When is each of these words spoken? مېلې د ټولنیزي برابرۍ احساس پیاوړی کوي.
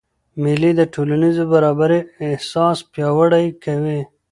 مېلې 0.41 0.71
د 0.77 0.81
ټولنیزي 0.93 1.45
برابرۍ 1.53 2.01
احساس 2.25 2.77
پیاوړی 2.91 3.47
کوي. 3.63 3.99